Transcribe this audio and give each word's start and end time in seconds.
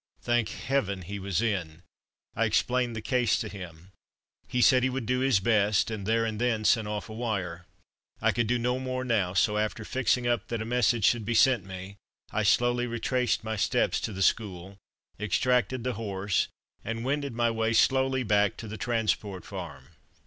Thank 0.23 0.49
heaven, 0.49 1.03
he 1.03 1.19
was 1.19 1.43
in! 1.43 1.83
I 2.35 2.45
explained 2.45 2.95
the 2.95 3.03
case 3.03 3.37
to 3.37 3.47
him. 3.47 3.91
He 4.47 4.59
said 4.59 4.81
he 4.81 4.89
would 4.89 5.05
do 5.05 5.19
his 5.19 5.39
best, 5.39 5.91
and 5.91 6.07
there 6.07 6.25
and 6.25 6.41
then 6.41 6.65
sent 6.65 6.87
off 6.87 7.07
a 7.07 7.13
wire. 7.13 7.67
I 8.19 8.31
could 8.31 8.47
do 8.47 8.57
no 8.57 8.79
more 8.79 9.05
now, 9.05 9.35
so 9.35 9.59
after 9.59 9.85
fixing 9.85 10.25
up 10.25 10.47
that 10.47 10.59
a 10.59 10.65
message 10.65 11.05
should 11.05 11.23
be 11.23 11.35
sent 11.35 11.67
me, 11.67 11.97
I 12.31 12.41
slowly 12.41 12.87
retraced 12.87 13.43
my 13.43 13.55
steps 13.57 14.01
to 14.01 14.11
the 14.11 14.23
school, 14.23 14.79
extracted 15.19 15.83
the 15.83 15.93
horse, 15.93 16.47
and 16.83 17.05
wended 17.05 17.35
my 17.35 17.51
way 17.51 17.71
slowly 17.71 18.23
back 18.23 18.57
to 18.57 18.67
the 18.67 18.77
Transport 18.77 19.45
Farm. 19.45 19.89